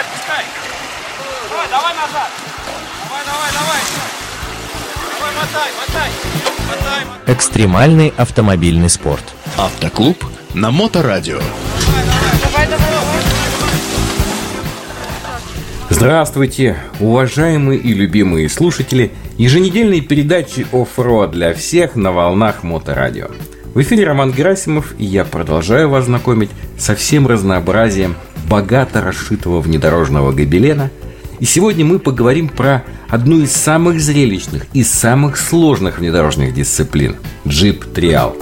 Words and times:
Пускай, 0.00 0.18
пускай. 0.18 0.44
Давай, 1.50 1.68
давай 1.68 1.94
назад. 1.94 2.30
Давай, 3.04 3.24
давай, 3.26 3.50
давай. 3.52 3.80
Давай, 5.18 5.34
мотай, 5.34 5.70
мотай. 5.78 6.10
Мотай, 6.68 7.04
мотай. 7.04 7.34
Экстремальный 7.34 8.14
автомобильный 8.16 8.88
спорт. 8.88 9.24
Автоклуб 9.58 10.24
на 10.54 10.70
Моторадио. 10.70 11.40
Здравствуйте, 15.90 16.78
уважаемые 16.98 17.78
и 17.78 17.92
любимые 17.92 18.48
слушатели 18.48 19.12
еженедельной 19.36 20.00
передачи 20.00 20.66
«Offroad 20.72 21.32
для 21.32 21.52
всех» 21.52 21.94
на 21.94 22.12
волнах 22.12 22.62
Моторадио. 22.62 23.28
В 23.74 23.82
эфире 23.82 24.04
Роман 24.04 24.32
Герасимов, 24.32 24.94
и 24.98 25.04
я 25.04 25.24
продолжаю 25.24 25.90
вас 25.90 26.06
знакомить 26.06 26.50
со 26.78 26.96
всем 26.96 27.26
разнообразием 27.26 28.16
богато 28.50 29.00
расшитого 29.00 29.60
внедорожного 29.60 30.32
гобелена. 30.32 30.90
И 31.38 31.44
сегодня 31.44 31.84
мы 31.84 32.00
поговорим 32.00 32.48
про 32.48 32.84
одну 33.08 33.40
из 33.40 33.52
самых 33.52 34.00
зрелищных 34.00 34.66
и 34.74 34.82
самых 34.82 35.38
сложных 35.38 36.00
внедорожных 36.00 36.52
дисциплин– 36.52 37.16
джип-триал. 37.48 38.36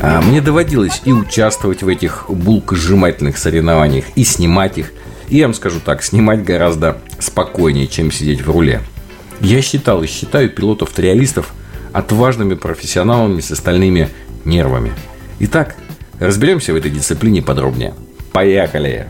А 0.00 0.20
мне 0.20 0.40
доводилось 0.40 1.02
и 1.04 1.12
участвовать 1.12 1.82
в 1.82 1.88
этих 1.88 2.26
булкосжимательных 2.28 3.38
соревнованиях, 3.38 4.04
и 4.16 4.24
снимать 4.24 4.76
их. 4.76 4.92
И 5.28 5.36
я 5.36 5.46
вам 5.46 5.54
скажу 5.54 5.78
так, 5.82 6.02
снимать 6.02 6.44
гораздо 6.44 6.98
спокойнее, 7.20 7.86
чем 7.86 8.10
сидеть 8.10 8.42
в 8.42 8.50
руле. 8.50 8.82
Я 9.40 9.62
считал 9.62 10.02
и 10.02 10.08
считаю 10.08 10.50
пилотов-триалистов 10.50 11.52
отважными 11.92 12.54
профессионалами 12.54 13.40
с 13.40 13.50
остальными 13.50 14.08
нервами. 14.44 14.92
Итак, 15.40 15.76
разберемся 16.20 16.72
в 16.72 16.76
этой 16.76 16.90
дисциплине 16.90 17.42
подробнее. 17.42 17.94
Поехали! 18.32 19.06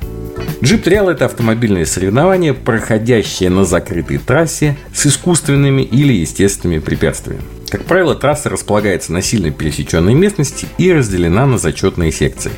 Джип 0.62 0.82
Триал– 0.82 1.08
это 1.10 1.26
автомобильное 1.26 1.84
соревнование, 1.84 2.52
проходящее 2.52 3.48
на 3.48 3.64
закрытой 3.64 4.18
трассе 4.18 4.76
с 4.92 5.06
искусственными 5.06 5.82
или 5.82 6.12
естественными 6.12 6.80
препятствиями. 6.80 7.42
Как 7.70 7.84
правило, 7.84 8.14
трасса 8.14 8.48
располагается 8.48 9.12
на 9.12 9.22
сильно 9.22 9.50
пересеченной 9.50 10.14
местности 10.14 10.66
и 10.78 10.92
разделена 10.92 11.46
на 11.46 11.58
зачетные 11.58 12.10
секции. 12.10 12.50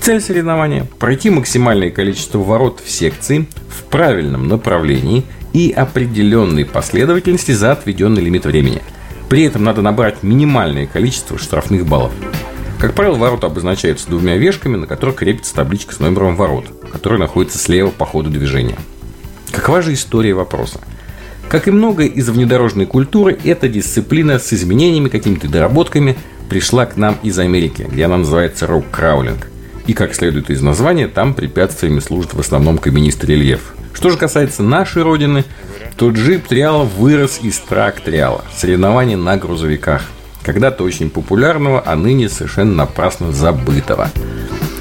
Цель 0.00 0.20
соревнования– 0.20 0.86
пройти 0.98 1.30
максимальное 1.30 1.90
количество 1.90 2.38
ворот 2.38 2.80
в 2.84 2.90
секции 2.90 3.46
в 3.68 3.84
правильном 3.84 4.48
направлении 4.48 5.24
и 5.52 5.70
определенной 5.70 6.64
последовательности 6.64 7.52
за 7.52 7.72
отведенный 7.72 8.22
лимит 8.22 8.46
времени. 8.46 8.82
При 9.28 9.44
этом 9.44 9.62
надо 9.62 9.82
набрать 9.82 10.22
минимальное 10.22 10.86
количество 10.86 11.38
штрафных 11.38 11.86
баллов. 11.86 12.12
Как 12.82 12.94
правило, 12.94 13.14
ворота 13.14 13.46
обозначаются 13.46 14.08
двумя 14.08 14.36
вешками, 14.36 14.74
на 14.74 14.88
которых 14.88 15.14
крепится 15.14 15.54
табличка 15.54 15.94
с 15.94 16.00
номером 16.00 16.34
ворот, 16.34 16.64
которая 16.90 17.20
находится 17.20 17.56
слева 17.56 17.90
по 17.90 18.04
ходу 18.04 18.28
движения. 18.28 18.76
Какова 19.52 19.82
же 19.82 19.92
история 19.92 20.34
вопроса? 20.34 20.80
Как 21.48 21.68
и 21.68 21.70
многое 21.70 22.08
из 22.08 22.28
внедорожной 22.28 22.86
культуры, 22.86 23.38
эта 23.44 23.68
дисциплина 23.68 24.40
с 24.40 24.52
изменениями, 24.52 25.10
какими-то 25.10 25.46
доработками 25.46 26.18
пришла 26.48 26.84
к 26.84 26.96
нам 26.96 27.18
из 27.22 27.38
Америки, 27.38 27.86
где 27.88 28.06
она 28.06 28.16
называется 28.16 28.66
рок-краулинг. 28.66 29.46
И, 29.86 29.92
как 29.92 30.12
следует 30.12 30.50
из 30.50 30.60
названия, 30.60 31.06
там 31.06 31.34
препятствиями 31.34 32.00
служит 32.00 32.34
в 32.34 32.40
основном 32.40 32.78
каменистый 32.78 33.28
рельеф. 33.30 33.74
Что 33.92 34.10
же 34.10 34.18
касается 34.18 34.64
нашей 34.64 35.04
родины, 35.04 35.44
то 35.96 36.10
джип 36.10 36.48
триала 36.48 36.82
вырос 36.82 37.38
из 37.42 37.60
трак 37.60 38.00
триала, 38.00 38.44
соревнований 38.56 39.14
на 39.14 39.36
грузовиках. 39.36 40.02
Когда-то 40.44 40.84
очень 40.84 41.10
популярного, 41.10 41.82
а 41.84 41.94
ныне 41.96 42.28
совершенно 42.28 42.74
напрасно 42.74 43.32
забытого. 43.32 44.10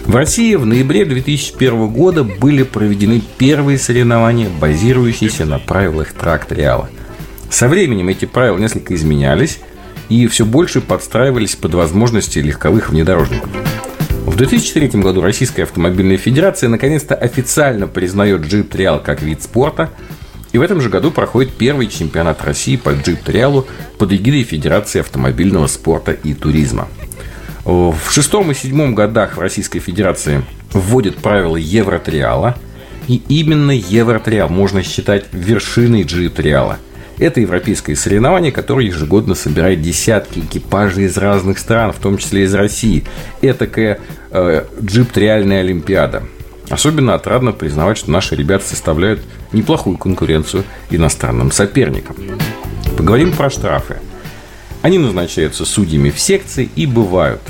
В 0.06 0.16
России 0.16 0.56
в 0.56 0.66
ноябре 0.66 1.06
2001 1.06 1.88
года 1.88 2.24
были 2.24 2.64
проведены 2.64 3.22
первые 3.38 3.78
соревнования, 3.78 4.50
базирующиеся 4.50 5.46
на 5.46 5.60
правилах 5.60 6.14
трак-триала. 6.14 6.90
Со 7.50 7.68
временем 7.68 8.10
эти 8.10 8.26
правила 8.26 8.58
несколько 8.58 8.96
изменялись 8.96 9.60
и 10.10 10.28
все 10.28 10.46
больше 10.46 10.82
подстраивались 10.82 11.56
под 11.56 11.76
возможности 11.76 12.40
легковых 12.40 12.90
внедорожников. 12.90 13.50
В 14.26 14.36
2003 14.36 15.02
году 15.02 15.22
Российская 15.22 15.64
автомобильная 15.64 16.18
федерация 16.18 16.70
наконец-то 16.70 17.16
официально 17.16 17.88
признает 17.88 18.42
джип-триал 18.42 19.02
как 19.02 19.22
вид 19.22 19.44
спорта, 19.44 19.90
и 20.52 20.58
в 20.58 20.62
этом 20.62 20.82
же 20.82 20.90
году 20.90 21.12
проходит 21.12 21.54
первый 21.54 21.88
чемпионат 21.88 22.44
России 22.44 22.76
по 22.76 22.90
джип-триалу 22.90 23.68
под 23.98 24.14
эгидой 24.14 24.44
Федерации 24.44 25.00
автомобильного 25.00 25.68
спорта 25.68 26.12
и 26.12 26.34
туризма– 26.34 26.88
в 27.66 28.10
шестом 28.10 28.52
и 28.52 28.56
седьмом 28.56 28.96
годах 28.96 29.38
в 29.38 29.40
Российской 29.40 29.80
Федерации 29.80 30.44
вводят 30.74 31.18
правила 31.18 31.58
Евротриала. 31.58 32.56
И 33.08 33.22
именно 33.30 33.72
Евротриал 33.72 34.50
можно 34.50 34.84
считать 34.84 35.26
вершиной 35.32 36.04
джип-триала. 36.04 36.78
Это 37.18 37.40
европейское 37.40 37.96
соревнование, 37.96 38.52
которое 38.52 38.88
ежегодно 38.88 39.36
собирает 39.36 39.82
десятки 39.82 40.40
экипажей 40.40 41.06
из 41.06 41.18
разных 41.18 41.60
стран, 41.60 41.92
в 41.92 41.98
том 41.98 42.18
числе 42.18 42.44
из 42.44 42.54
России. 42.54 43.04
Этакая 43.42 44.00
э, 44.32 44.66
джип-триальная 44.82 45.60
олимпиада. 45.60 46.24
Особенно 46.72 47.16
отрадно 47.16 47.52
признавать, 47.52 47.98
что 47.98 48.10
наши 48.12 48.34
ребята 48.36 48.66
составляют 48.66 49.20
неплохую 49.52 49.98
конкуренцию 49.98 50.64
иностранным 50.90 51.52
соперникам. 51.52 52.16
Поговорим 52.98 53.34
про 53.34 53.50
штрафы. 53.50 53.98
Они 54.82 54.98
назначаются 54.98 55.66
судьями 55.66 56.10
в 56.10 56.20
секции 56.20 56.70
и 56.76 56.86
бывают 56.86 57.42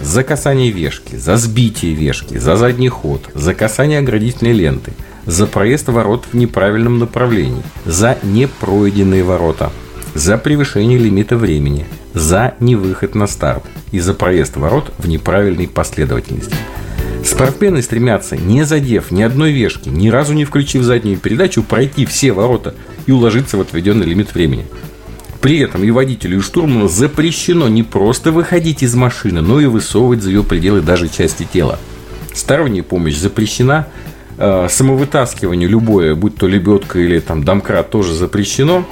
за 0.00 0.22
касание 0.22 0.70
вешки, 0.70 1.16
за 1.16 1.36
сбитие 1.36 1.94
вешки, 1.94 2.38
за 2.38 2.56
задний 2.56 2.88
ход, 2.88 3.28
за 3.34 3.54
касание 3.54 3.98
оградительной 3.98 4.52
ленты, 4.52 4.92
за 5.26 5.46
проезд 5.46 5.88
ворот 5.88 6.24
в 6.32 6.36
неправильном 6.36 7.00
направлении, 7.00 7.62
за 7.84 8.18
непройденные 8.22 9.24
ворота, 9.24 9.72
за 10.14 10.38
превышение 10.38 10.96
лимита 10.96 11.36
времени, 11.36 11.86
за 12.14 12.54
невыход 12.60 13.16
на 13.16 13.26
старт 13.26 13.64
и 13.90 13.98
за 13.98 14.14
проезд 14.14 14.56
ворот 14.56 14.92
в 14.96 15.08
неправильной 15.08 15.68
последовательности. 15.68 16.54
Спортсмены 17.24 17.82
стремятся, 17.82 18.36
не 18.36 18.64
задев 18.64 19.10
ни 19.10 19.22
одной 19.22 19.52
вешки, 19.52 19.88
ни 19.88 20.08
разу 20.08 20.32
не 20.34 20.44
включив 20.44 20.82
заднюю 20.82 21.18
передачу, 21.18 21.62
пройти 21.62 22.06
все 22.06 22.32
ворота 22.32 22.74
и 23.06 23.12
уложиться 23.12 23.56
в 23.56 23.60
отведенный 23.60 24.06
лимит 24.06 24.34
времени– 24.34 24.66
при 25.40 25.58
этом 25.58 25.82
и 25.82 25.90
водителю, 25.90 26.38
и 26.38 26.42
штурману 26.42 26.88
запрещено 26.88 27.68
не 27.68 27.82
просто 27.82 28.30
выходить 28.30 28.82
из 28.82 28.94
машины, 28.94 29.40
но 29.40 29.58
и 29.58 29.66
высовывать 29.66 30.22
за 30.22 30.28
ее 30.30 30.42
пределы 30.42 30.82
даже 30.82 31.08
части 31.08 31.48
тела. 31.50 31.78
Сторонняя 32.34 32.82
помощь 32.82 33.16
запрещена, 33.16 33.86
э, 34.36 34.68
самовытаскивание 34.68 35.66
любое, 35.66 36.14
будь 36.14 36.36
то 36.36 36.46
лебедка 36.46 36.98
или 36.98 37.20
там 37.20 37.42
домкрат, 37.42 37.90
тоже 37.90 38.14
запрещено. 38.14 38.86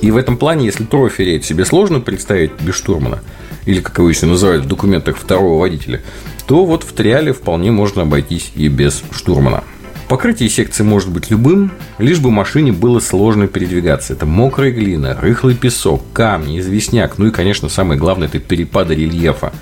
И 0.00 0.10
в 0.10 0.16
этом 0.16 0.36
плане, 0.36 0.66
если 0.66 0.84
рейд 1.22 1.44
себе 1.44 1.64
сложно 1.64 2.00
представить 2.00 2.50
без 2.60 2.74
штурмана, 2.74 3.20
или 3.66 3.80
как 3.80 3.98
его 3.98 4.08
еще 4.08 4.26
называют 4.26 4.64
в 4.64 4.68
документах 4.68 5.16
второго 5.16 5.60
водителя, 5.60 6.02
то 6.46 6.64
вот 6.64 6.82
в 6.82 6.92
триале 6.92 7.32
вполне 7.32 7.70
можно 7.70 8.02
обойтись 8.02 8.52
и 8.54 8.68
без 8.68 9.02
штурмана. 9.12 9.64
Покрытие 10.08 10.50
секции 10.50 10.82
может 10.82 11.08
быть 11.08 11.30
любым, 11.30 11.72
лишь 11.98 12.18
бы 12.18 12.30
машине 12.30 12.72
было 12.72 13.00
сложно 13.00 13.46
передвигаться. 13.46 14.12
Это 14.12 14.26
мокрая 14.26 14.70
глина, 14.70 15.16
рыхлый 15.18 15.54
песок, 15.54 16.02
камни, 16.12 16.60
известняк, 16.60 17.16
ну 17.16 17.28
и, 17.28 17.30
конечно, 17.30 17.70
самое 17.70 17.98
главное, 17.98 18.28
это 18.28 18.38
перепады 18.38 18.94
рельефа. 18.94 19.52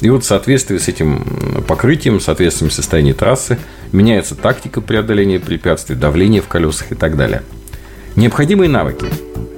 И 0.00 0.08
вот 0.08 0.22
в 0.22 0.26
соответствии 0.26 0.78
с 0.78 0.88
этим 0.88 1.24
покрытием, 1.66 2.20
в 2.20 2.22
соответствии 2.22 2.68
с 2.68 2.74
состоянием 2.74 3.16
трассы, 3.16 3.58
меняется 3.90 4.34
тактика 4.34 4.80
преодоления 4.80 5.40
препятствий, 5.40 5.96
давление 5.96 6.40
в 6.40 6.46
колесах 6.46 6.92
и 6.92 6.94
так 6.94 7.16
далее. 7.16 7.42
Необходимые 8.16 8.68
навыки. 8.68 9.06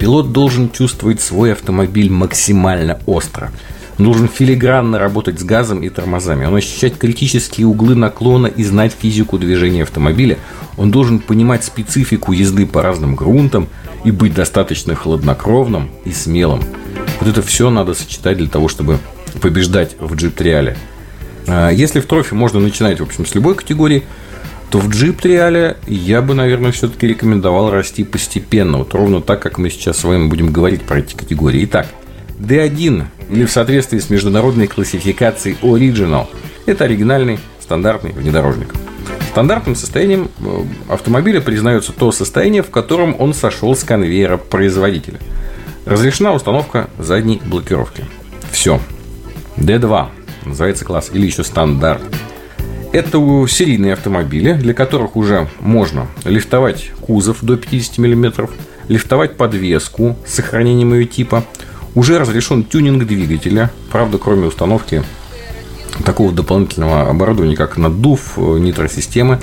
Пилот 0.03 0.33
должен 0.33 0.69
чувствовать 0.69 1.21
свой 1.21 1.53
автомобиль 1.53 2.11
максимально 2.11 2.99
остро– 3.05 3.51
Нужен 3.97 4.27
филигранно 4.27 4.97
работать 4.97 5.39
с 5.39 5.43
газом 5.43 5.83
и 5.83 5.89
тормозами. 5.89 6.45
Он 6.45 6.55
ощущать 6.55 6.97
критические 6.97 7.67
углы 7.67 7.95
наклона 7.95 8.47
и 8.47 8.63
знать 8.63 8.91
физику 8.99 9.37
движения 9.37 9.83
автомобиля. 9.83 10.39
Он 10.77 10.89
должен 10.89 11.19
понимать 11.19 11.63
специфику 11.63 12.31
езды 12.31 12.65
по 12.65 12.81
разным 12.81 13.15
грунтам 13.15 13.67
и 14.03 14.11
быть 14.11 14.33
достаточно 14.33 14.95
хладнокровным 14.95 15.91
и 16.05 16.11
смелым. 16.11 16.63
Вот 17.19 17.29
это 17.29 17.43
все 17.43 17.69
надо 17.69 17.93
сочетать 17.93 18.37
для 18.37 18.47
того, 18.47 18.67
чтобы 18.67 18.97
побеждать 19.41 19.95
в 19.99 20.15
джип-триале. 20.15 20.75
А 21.47 21.69
если 21.69 21.99
в 21.99 22.07
трофе 22.07 22.33
можно 22.33 22.59
начинать, 22.59 22.99
в 22.99 23.03
общем, 23.03 23.27
с 23.27 23.35
любой 23.35 23.53
категории, 23.53 24.03
то 24.73 24.79
в 24.79 24.89
джип-триале 24.89 25.77
я 25.85 26.23
бы, 26.23 26.33
наверное, 26.33 26.71
все-таки 26.71 27.05
рекомендовал 27.05 27.69
расти 27.69 28.03
постепенно. 28.03 28.79
Вот 28.79 28.95
ровно 28.95 29.21
так, 29.21 29.39
как 29.39 29.59
мы 29.59 29.69
сейчас 29.69 29.99
с 29.99 30.03
вами 30.03 30.27
будем 30.27 30.51
говорить 30.51 30.81
про 30.81 30.97
эти 30.97 31.13
категории. 31.13 31.63
Итак, 31.65 31.85
D1 32.39 33.03
или 33.29 33.45
в 33.45 33.51
соответствии 33.51 33.99
с 33.99 34.09
международной 34.09 34.65
классификацией 34.65 35.57
Original– 35.61 36.25
это 36.65 36.85
оригинальный 36.85 37.37
стандартный 37.59 38.13
внедорожник. 38.13 38.73
Стандартным 39.29 39.75
состоянием 39.75 40.31
э, 40.39 40.63
автомобиля 40.89 41.39
признается 41.39 41.91
то 41.91 42.11
состояние, 42.11 42.63
в 42.63 42.71
котором 42.71 43.15
он 43.19 43.35
сошел 43.35 43.75
с 43.75 43.83
конвейера 43.83 44.37
производителя. 44.37 45.19
Разрешена 45.85 46.33
установка 46.33 46.89
задней 46.97 47.39
блокировки. 47.45 48.05
Все. 48.51 48.81
D2 49.55 50.07
называется 50.45 50.83
класс 50.83 51.11
или 51.13 51.27
еще 51.27 51.43
стандарт. 51.43 52.01
Это 52.93 53.17
серийные 53.47 53.93
автомобили, 53.93 54.53
для 54.53 54.75
которых 54.75 55.15
уже 55.15 55.47
можно 55.59 56.05
лифтовать 56.25 56.91
кузов 57.01 57.39
до 57.41 57.57
50 57.57 57.97
мм, 57.97 58.47
лифтовать 58.87 59.35
подвеску 59.35 60.15
с 60.27 60.35
сохранением 60.35 60.93
ее 60.93 61.05
типа. 61.05 61.43
Уже 61.95 62.19
разрешен 62.19 62.63
тюнинг 62.63 63.07
двигателя, 63.07 63.71
правда, 63.91 64.19
кроме 64.19 64.45
установки 64.45 65.03
такого 66.05 66.31
дополнительного 66.31 67.09
оборудования, 67.09 67.55
как 67.55 67.77
наддув, 67.77 68.37
нитросистемы. 68.37 69.39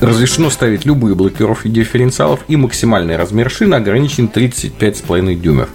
Разрешено 0.00 0.48
ставить 0.48 0.86
любые 0.86 1.16
блокировки 1.16 1.66
дифференциалов 1.66 2.44
и 2.46 2.54
максимальный 2.54 3.16
размер 3.16 3.50
шины 3.50 3.74
ограничен 3.74 4.30
35,5 4.32 5.34
дюймов. 5.34 5.68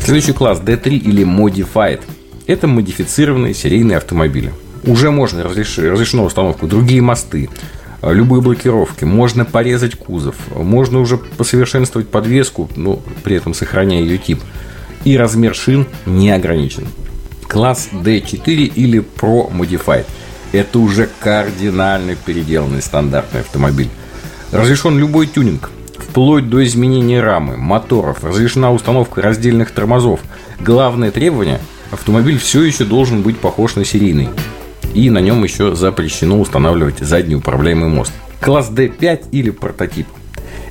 Следующий 0.00 0.32
класс 0.32 0.60
D3 0.60 0.90
или 0.90 1.24
Modified. 1.26 2.02
Это 2.46 2.68
модифицированные 2.68 3.52
серийные 3.52 3.96
автомобили. 3.96 4.52
Уже 4.86 5.10
можно 5.10 5.42
разреш... 5.42 5.78
разрешено 5.78 6.24
установку 6.24 6.66
другие 6.66 7.00
мосты, 7.00 7.48
любые 8.02 8.42
блокировки, 8.42 9.04
можно 9.04 9.44
порезать 9.44 9.94
кузов, 9.94 10.36
можно 10.54 11.00
уже 11.00 11.16
посовершенствовать 11.16 12.08
подвеску, 12.08 12.68
но 12.76 13.00
при 13.22 13.36
этом 13.36 13.54
сохраняя 13.54 14.02
ее 14.02 14.18
тип. 14.18 14.40
И 15.04 15.16
размер 15.16 15.54
шин 15.54 15.86
не 16.06 16.30
ограничен. 16.30 16.86
Класс 17.48 17.88
D4 17.92 18.46
или 18.46 19.04
Pro 19.20 19.50
Modified– 19.50 20.06
это 20.52 20.78
уже 20.78 21.08
кардинально 21.20 22.14
переделанный 22.16 22.82
стандартный 22.82 23.40
автомобиль. 23.40 23.90
Разрешен 24.50 24.98
любой 24.98 25.26
тюнинг, 25.26 25.70
вплоть 25.98 26.48
до 26.48 26.64
изменения 26.64 27.20
рамы, 27.20 27.56
моторов, 27.56 28.24
разрешена 28.24 28.72
установка 28.72 29.20
раздельных 29.22 29.70
тормозов. 29.72 30.20
Главное 30.60 31.10
требование– 31.10 31.60
автомобиль 31.90 32.38
все 32.38 32.62
еще 32.62 32.84
должен 32.84 33.22
быть 33.22 33.38
похож 33.38 33.76
на 33.76 33.84
серийный. 33.84 34.28
И 34.92 35.10
на 35.10 35.18
нем 35.18 35.42
еще 35.42 35.74
запрещено 35.74 36.40
устанавливать 36.40 36.98
задний 36.98 37.36
управляемый 37.36 37.88
мост. 37.88 38.12
Класс 38.40 38.70
D5 38.70 39.28
или 39.32 39.50
прототип. 39.50 40.06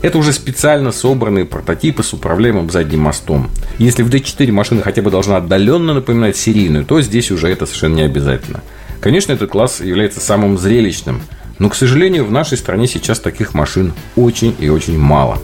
Это 0.01 0.17
уже 0.17 0.33
специально 0.33 0.91
собранные 0.91 1.45
прототипы 1.45 2.03
с 2.03 2.13
управляемым 2.13 2.69
задним 2.69 3.01
мостом. 3.01 3.49
Если 3.77 4.03
в 4.03 4.09
D4 4.09 4.51
машина 4.51 4.81
хотя 4.81 5.01
бы 5.01 5.09
должна 5.09 5.37
отдаленно 5.37 5.93
напоминать 5.93 6.37
серийную, 6.37 6.85
то 6.85 7.01
здесь 7.01 7.31
уже 7.31 7.47
это 7.47 7.65
совершенно 7.65 7.95
не 7.95 8.03
обязательно. 8.03 8.61
Конечно, 8.99 9.31
этот 9.31 9.49
класс 9.49 9.81
является 9.81 10.19
самым 10.19 10.57
зрелищным– 10.57 11.21
но, 11.59 11.69
к 11.69 11.75
сожалению, 11.75 12.25
в 12.25 12.31
нашей 12.31 12.57
стране 12.57 12.87
сейчас 12.87 13.19
таких 13.19 13.53
машин 13.53 13.93
очень 14.15 14.55
и 14.59 14.69
очень 14.69 14.97
мало. 14.97 15.39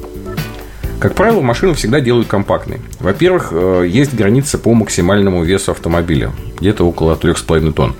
Как 0.99 1.15
правило, 1.15 1.39
машины 1.39 1.73
всегда 1.75 2.01
делают 2.01 2.27
компактные. 2.27 2.81
Во-первых, 2.99 3.49
э, 3.51 3.85
есть 3.87 4.13
граница 4.13 4.57
по 4.57 4.73
максимальному 4.73 5.43
весу 5.43 5.71
автомобиля, 5.71 6.31
где-то 6.59 6.83
около 6.83 7.15
3,5 7.15 7.71
тонн. 7.71 7.95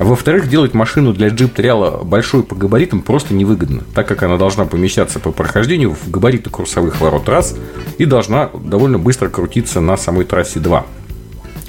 Во-вторых, 0.00 0.48
делать 0.48 0.72
машину 0.72 1.12
для 1.12 1.28
джип 1.28 1.52
триала 1.52 2.02
большой 2.02 2.42
по 2.42 2.54
габаритам 2.54 3.02
просто 3.02 3.34
невыгодно, 3.34 3.82
так 3.94 4.08
как 4.08 4.22
она 4.22 4.38
должна 4.38 4.64
помещаться 4.64 5.20
по 5.20 5.30
прохождению 5.30 5.90
в 5.94 6.10
габариты 6.10 6.48
курсовых 6.48 7.02
ворот 7.02 7.28
раз 7.28 7.54
и 7.98 8.06
должна 8.06 8.48
довольно 8.64 8.98
быстро 8.98 9.28
крутиться 9.28 9.82
на 9.82 9.98
самой 9.98 10.24
трассе 10.24 10.58
2. 10.58 10.86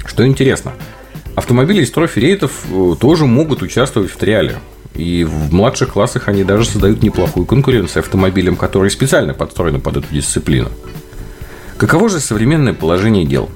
Что 0.06 0.26
интересно, 0.26 0.72
автомобили 1.34 1.82
из 1.82 1.90
трофи 1.90 2.20
рейтов 2.20 2.52
э, 2.70 2.94
тоже 2.98 3.26
могут 3.26 3.60
участвовать 3.60 4.10
в 4.10 4.16
триале. 4.16 4.56
И 4.94 5.24
в 5.24 5.52
младших 5.52 5.92
классах 5.92 6.28
они 6.28 6.42
даже 6.42 6.64
создают 6.64 7.02
неплохую 7.02 7.44
конкуренцию 7.44 8.00
автомобилям, 8.00 8.56
которые 8.56 8.88
специально 8.88 9.34
подстроены 9.34 9.78
под 9.78 9.98
эту 9.98 10.06
дисциплину. 10.10 10.70
Каково 11.76 12.08
же 12.08 12.18
современное 12.18 12.72
положение 12.72 13.26
дел? 13.26 13.50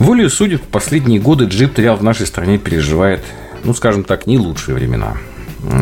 Волею 0.00 0.30
судеб 0.30 0.62
в 0.62 0.66
последние 0.66 1.20
годы 1.20 1.44
джип 1.44 1.74
Триал 1.74 1.96
в 1.96 2.02
нашей 2.02 2.26
стране 2.26 2.58
переживает, 2.58 3.20
ну, 3.64 3.74
скажем 3.74 4.04
так, 4.04 4.26
не 4.26 4.38
лучшие 4.38 4.74
времена. 4.74 5.16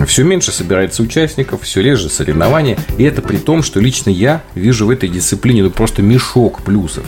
Все 0.06 0.24
меньше 0.24 0.52
собирается 0.52 1.02
участников, 1.02 1.62
все 1.62 1.80
реже 1.82 2.10
соревнования, 2.10 2.78
и 2.98 3.04
это 3.04 3.22
при 3.22 3.38
том, 3.38 3.62
что 3.62 3.80
лично 3.80 4.10
я 4.10 4.42
вижу 4.54 4.86
в 4.86 4.90
этой 4.90 5.08
дисциплине 5.08 5.62
ну, 5.62 5.70
просто 5.70 6.02
мешок 6.02 6.60
плюсов. 6.62 7.04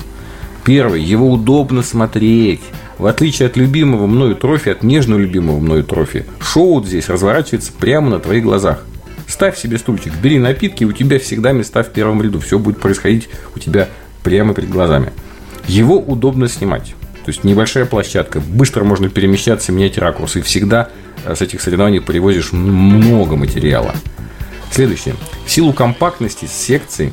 Первый, 0.64 1.02
его 1.02 1.30
удобно 1.30 1.82
смотреть. 1.82 2.62
В 2.98 3.06
отличие 3.06 3.46
от 3.46 3.56
любимого 3.56 4.06
мною 4.06 4.36
трофи, 4.36 4.70
от 4.70 4.82
нежного 4.82 5.18
любимого 5.18 5.58
мною 5.58 5.84
трофи, 5.84 6.24
шоу 6.40 6.82
здесь 6.84 7.08
разворачивается 7.08 7.72
прямо 7.78 8.10
на 8.10 8.20
твоих 8.20 8.44
глазах. 8.44 8.84
Ставь 9.26 9.58
себе 9.58 9.78
стульчик, 9.78 10.12
бери 10.22 10.38
напитки, 10.38 10.84
и 10.84 10.86
у 10.86 10.92
тебя 10.92 11.18
всегда 11.18 11.52
места 11.52 11.82
в 11.82 11.90
первом 11.90 12.22
ряду. 12.22 12.38
Все 12.40 12.58
будет 12.58 12.78
происходить 12.78 13.28
у 13.56 13.58
тебя 13.58 13.88
прямо 14.22 14.54
перед 14.54 14.70
глазами. 14.70 15.12
Его 15.66 15.98
удобно 15.98 16.48
снимать. 16.48 16.94
То 17.24 17.30
есть 17.30 17.44
небольшая 17.44 17.86
площадка, 17.86 18.40
быстро 18.40 18.84
можно 18.84 19.08
перемещаться, 19.08 19.72
менять 19.72 19.98
ракурс. 19.98 20.36
И 20.36 20.42
всегда 20.42 20.88
э, 21.24 21.34
с 21.34 21.40
этих 21.40 21.60
соревнований 21.60 22.00
привозишь 22.00 22.52
много 22.52 23.36
материала. 23.36 23.94
Следующее. 24.72 25.14
В 25.46 25.50
силу 25.50 25.72
компактности 25.72 26.46
секций 26.46 27.12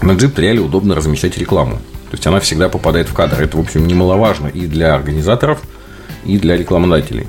на 0.00 0.12
джип 0.12 0.38
реально 0.38 0.62
удобно 0.62 0.94
размещать 0.94 1.38
рекламу. 1.38 1.76
То 2.10 2.16
есть 2.16 2.26
она 2.26 2.40
всегда 2.40 2.68
попадает 2.68 3.08
в 3.08 3.14
кадр. 3.14 3.40
Это, 3.40 3.56
в 3.56 3.60
общем, 3.60 3.86
немаловажно 3.86 4.48
и 4.48 4.66
для 4.66 4.94
организаторов, 4.94 5.62
и 6.24 6.38
для 6.38 6.56
рекламодателей. 6.56 7.26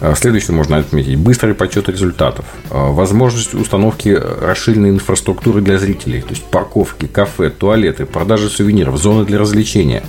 А, 0.00 0.14
следующее 0.14 0.54
можно 0.54 0.76
отметить. 0.76 1.16
Быстрый 1.16 1.54
подсчет 1.54 1.88
результатов. 1.88 2.44
А, 2.70 2.92
возможность 2.92 3.54
установки 3.54 4.08
расширенной 4.10 4.90
инфраструктуры 4.90 5.62
для 5.62 5.78
зрителей. 5.78 6.20
То 6.20 6.30
есть 6.30 6.44
парковки, 6.44 7.06
кафе, 7.06 7.50
туалеты, 7.50 8.04
продажи 8.04 8.48
сувениров, 8.48 8.96
зоны 8.98 9.24
для 9.24 9.38
развлечения. 9.38 10.04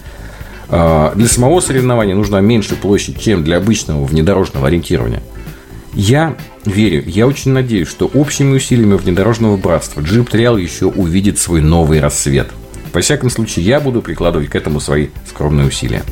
А, 0.69 1.14
для 1.16 1.28
самого 1.28 1.60
соревнования 1.60 2.16
нужна 2.16 2.42
меньше 2.42 2.75
площадь, 2.75 3.19
чем 3.19 3.44
для 3.44 3.58
обычного 3.58 4.06
внедорожного 4.06 4.68
ориентирования. 4.68 5.24
Я 5.94 6.36
верю, 6.66 7.04
я 7.08 7.28
очень 7.28 7.52
надеюсь, 7.52 7.88
что 7.88 8.06
общими 8.06 8.56
усилиями 8.56 8.96
внедорожного 8.96 9.58
братства 9.58 10.02
Jeep 10.02 10.30
Trial 10.30 10.62
еще 10.62 10.86
увидит 10.86 11.40
свой 11.40 11.62
новый 11.62 12.00
рассвет– 12.00 12.50
во 12.98 13.02
всяком 13.02 13.30
случае, 13.30 13.64
я 13.66 13.80
буду 13.80 14.02
прикладывать 14.02 14.50
к 14.50 14.56
этому 14.56 14.80
свои 14.80 15.10
скромные 15.30 15.68
усилия. 15.68 16.04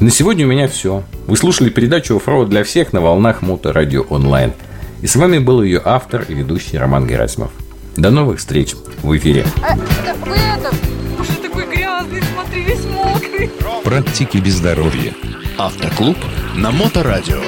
На 0.00 0.10
сегодня 0.10 0.46
у 0.46 0.48
меня 0.48 0.66
все. 0.66 1.04
Вы 1.28 1.36
слушали 1.36 1.70
передачу 1.70 2.16
«Оффроуд 2.16 2.48
для 2.48 2.64
всех» 2.64 2.92
на 2.92 3.00
волнах 3.00 3.42
Моторадио 3.42 4.02
онлайн. 4.08 4.52
И 5.00 5.06
с 5.06 5.16
вами 5.16 5.38
был 5.38 5.62
ее 5.62 5.80
автор 5.84 6.24
и 6.26 6.34
ведущий 6.34 6.76
Роман 6.76 7.06
Герасимов. 7.06 7.52
До 7.96 8.10
новых 8.10 8.38
встреч 8.38 8.74
в 9.02 9.16
эфире. 9.16 9.46
А, 9.62 9.76
вы 9.76 10.34
это, 10.34 10.74
грязный, 11.98 12.22
смотри, 12.22 12.62
весь 12.62 12.84
мокрый. 12.84 13.50
Практики 13.84 14.38
без 14.38 14.54
здоровья. 14.54 15.14
Автоклуб 15.56 16.16
на 16.54 16.70
Моторадио. 16.70 17.40